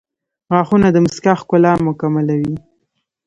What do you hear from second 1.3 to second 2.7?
ښکلا مکملوي.